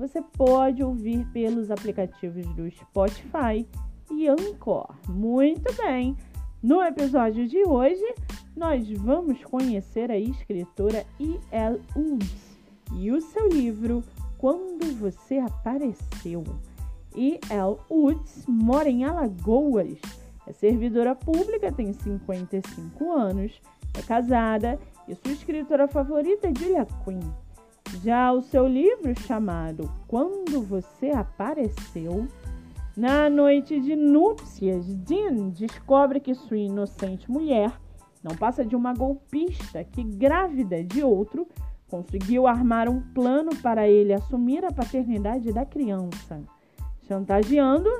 [0.00, 3.68] você pode ouvir pelos aplicativos do Spotify
[4.10, 4.88] e Anchor.
[5.06, 6.16] Muito bem!
[6.62, 8.14] No episódio de hoje,
[8.56, 11.82] nós vamos conhecer a escritora E.L.
[11.94, 12.58] Woods
[12.96, 14.02] e o seu livro
[14.38, 16.44] Quando Você Apareceu.
[17.14, 17.76] E.L.
[17.90, 19.98] Woods mora em Alagoas,
[20.46, 23.60] é servidora pública, tem 55 anos,
[23.92, 27.49] é casada e sua escritora favorita é Julia Quinn.
[27.98, 32.26] Já o seu livro chamado Quando Você Apareceu,
[32.96, 37.72] na noite de núpcias, Dean descobre que sua inocente mulher
[38.22, 41.46] não passa de uma golpista que, grávida de outro,
[41.88, 46.40] conseguiu armar um plano para ele assumir a paternidade da criança.
[47.02, 47.90] Chantageando,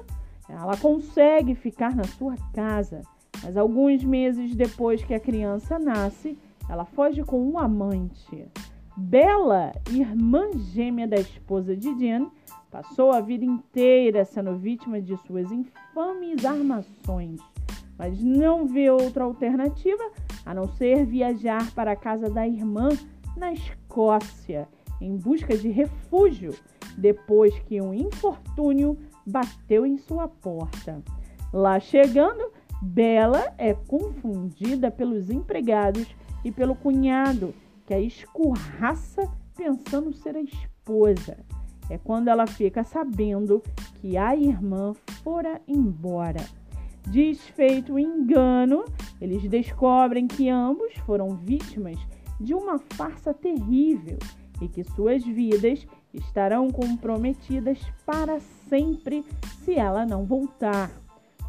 [0.48, 3.02] ela consegue ficar na sua casa,
[3.42, 8.48] mas alguns meses depois que a criança nasce, ela foge com um amante.
[8.96, 12.30] Bela, irmã gêmea da esposa de Jen,
[12.70, 17.40] passou a vida inteira sendo vítima de suas infames armações,
[17.96, 20.02] mas não vê outra alternativa
[20.44, 22.88] a não ser viajar para a casa da irmã
[23.36, 24.68] na Escócia
[25.00, 26.54] em busca de refúgio
[26.98, 31.00] depois que um infortúnio bateu em sua porta.
[31.52, 32.52] Lá chegando,
[32.82, 36.06] Bela é confundida pelos empregados
[36.44, 37.54] e pelo cunhado
[37.90, 41.36] que a escorraça pensando ser a esposa.
[41.90, 43.60] É quando ela fica sabendo
[43.96, 46.38] que a irmã fora embora.
[47.08, 48.84] Desfeito o engano,
[49.20, 51.98] eles descobrem que ambos foram vítimas
[52.40, 54.18] de uma farsa terrível
[54.62, 55.84] e que suas vidas
[56.14, 59.24] estarão comprometidas para sempre
[59.64, 60.92] se ela não voltar.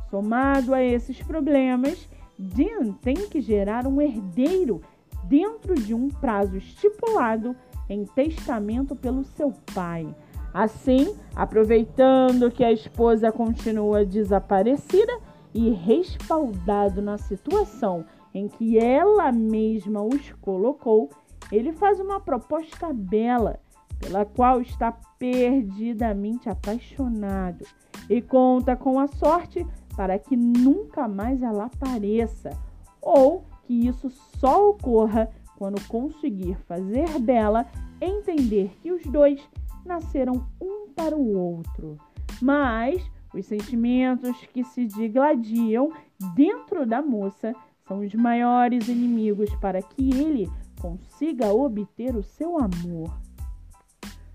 [0.09, 4.81] Somado a esses problemas, Dean tem que gerar um herdeiro
[5.23, 7.55] dentro de um prazo estipulado
[7.89, 10.13] em testamento pelo seu pai.
[10.53, 15.19] Assim, aproveitando que a esposa continua desaparecida
[15.53, 21.09] e respaldado na situação em que ela mesma os colocou,
[21.51, 23.59] ele faz uma proposta bela,
[23.99, 27.65] pela qual está perdidamente apaixonado
[28.09, 29.65] e conta com a sorte
[29.95, 32.49] para que nunca mais ela apareça
[33.01, 37.67] ou que isso só ocorra quando conseguir fazer dela
[38.01, 39.39] entender que os dois
[39.85, 41.97] nasceram um para o outro.
[42.41, 43.01] Mas
[43.33, 45.91] os sentimentos que se digladiam
[46.35, 47.53] dentro da moça
[47.87, 50.49] são os maiores inimigos para que ele
[50.79, 53.13] consiga obter o seu amor.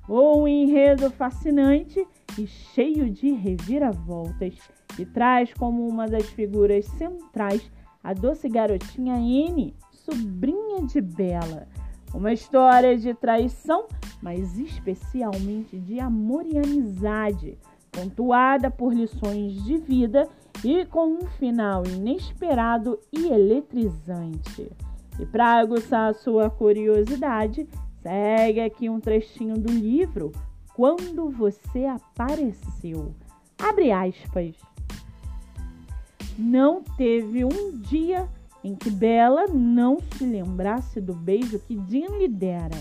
[0.09, 2.07] Um enredo fascinante
[2.39, 4.57] e cheio de reviravoltas,
[4.99, 7.69] e traz como uma das figuras centrais
[8.07, 11.67] a doce garotinha N, sobrinha de Bela.
[12.15, 13.87] Uma história de traição,
[14.23, 17.59] mas especialmente de amor e amizade,
[17.91, 20.29] pontuada por lições de vida
[20.65, 24.71] e com um final inesperado e eletrizante.
[25.19, 27.67] E para aguçar a sua curiosidade,
[28.03, 30.31] segue aqui um trechinho do livro
[30.77, 33.13] Quando Você Apareceu.
[33.59, 34.55] Abre aspas.
[36.39, 38.29] Não teve um dia
[38.63, 42.77] em que Bela não se lembrasse do beijo que Dean lhe dera.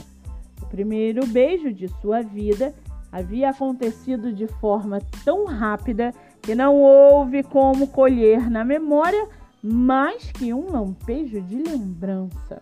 [0.62, 2.74] O primeiro beijo de sua vida
[3.12, 9.30] havia acontecido de forma tão rápida que não houve como colher na memória
[9.64, 12.62] mais que um lampejo de lembrança.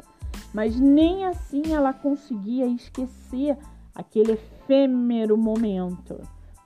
[0.54, 3.57] Mas nem assim ela conseguia esquecer
[3.96, 6.22] aquele efêmero momento.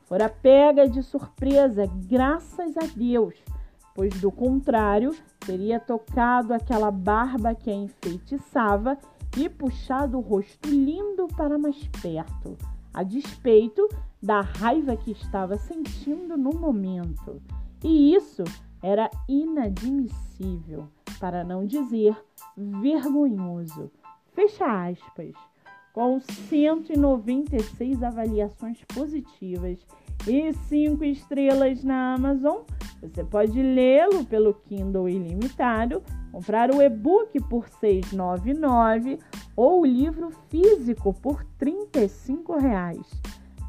[0.06, 3.35] Fora pega de surpresa, graças a Deus
[3.97, 8.95] pois do contrário, teria tocado aquela barba que a enfeitiçava
[9.35, 12.55] e puxado o rosto lindo para mais perto,
[12.94, 13.89] a despeito
[14.21, 17.41] da raiva que estava sentindo no momento.
[17.83, 18.44] E isso
[18.83, 20.88] era inadmissível,
[21.19, 22.15] para não dizer
[22.55, 23.89] vergonhoso.
[24.27, 25.33] Fecha aspas.
[25.91, 29.79] Com 196 avaliações positivas
[30.27, 32.62] e 5 estrelas na Amazon,
[33.01, 36.01] você pode lê-lo pelo Kindle ilimitado,
[36.31, 39.19] comprar o e-book por R$ 6,99
[39.56, 42.56] ou o livro físico por R$ 35.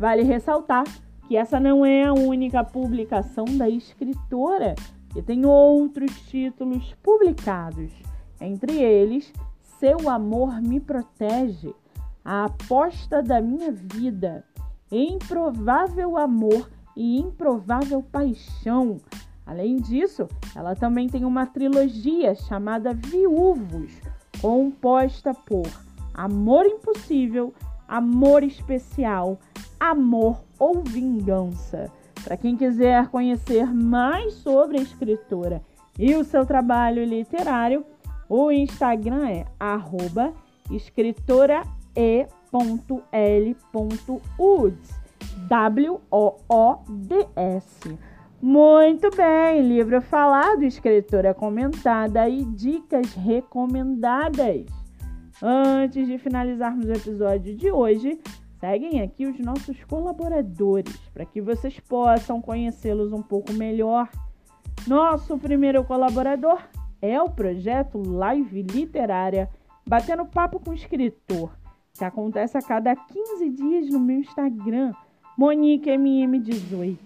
[0.00, 0.84] Vale ressaltar
[1.26, 4.74] que essa não é a única publicação da escritora,
[5.12, 7.92] que tem outros títulos publicados,
[8.40, 9.32] entre eles
[9.78, 11.74] Seu Amor Me Protege,
[12.24, 14.44] A Aposta da Minha Vida,
[14.90, 18.98] Improvável Amor e Improvável Paixão.
[19.46, 23.90] Além disso, ela também tem uma trilogia chamada Viúvos,
[24.40, 25.66] composta por
[26.12, 27.54] Amor Impossível,
[27.86, 29.38] Amor Especial,
[29.78, 31.90] Amor ou Vingança.
[32.24, 35.62] Para quem quiser conhecer mais sobre a escritora
[35.98, 37.84] e o seu trabalho literário,
[38.28, 39.28] o Instagram
[41.96, 43.58] é escritorae.l.uds.
[45.48, 46.38] W-O-O-D-S.
[48.40, 54.66] Muito bem, livro falado, escritora comentada e dicas recomendadas.
[55.42, 58.20] Antes de finalizarmos o episódio de hoje,
[58.60, 64.08] seguem aqui os nossos colaboradores para que vocês possam conhecê-los um pouco melhor.
[64.86, 66.60] Nosso primeiro colaborador
[67.02, 69.48] é o projeto Live Literária
[69.86, 71.50] Batendo Papo com o Escritor,
[71.98, 74.92] que acontece a cada 15 dias no meu Instagram,
[75.38, 76.96] MoniqueMM18.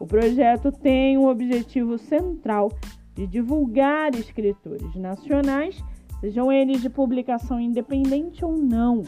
[0.00, 2.70] O projeto tem o objetivo central
[3.14, 5.82] de divulgar escritores nacionais,
[6.20, 9.02] sejam eles de publicação independente ou não.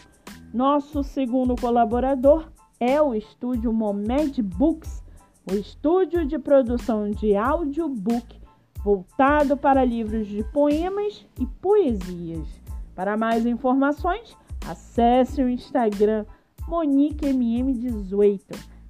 [0.52, 2.50] Nosso segundo colaborador
[2.80, 5.00] é o estúdio Momed Books,
[5.48, 8.40] o estúdio de produção de audiobook
[8.82, 12.48] voltado para livros de poemas e poesias.
[12.96, 14.36] Para mais informações,
[14.70, 16.24] acesse o Instagram
[16.68, 18.40] MoniqueMM18.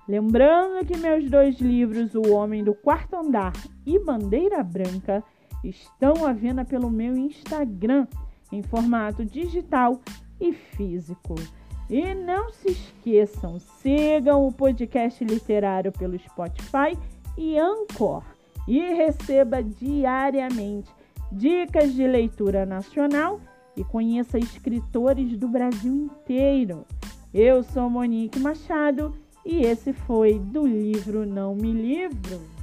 [0.08, 3.52] Lembrando que meus dois livros, O Homem do Quarto Andar
[3.86, 5.22] e Bandeira Branca,
[5.62, 8.06] estão à venda pelo meu Instagram
[8.50, 10.00] em formato digital
[10.40, 11.34] e físico.
[11.88, 16.96] E não se esqueçam, sigam o podcast literário pelo Spotify
[17.36, 18.22] e Anchor
[18.66, 20.90] e receba diariamente
[21.32, 23.40] dicas de leitura nacional
[23.80, 26.84] e conheça escritores do Brasil inteiro.
[27.32, 32.59] Eu sou Monique Machado e esse foi do livro Não Me Livro.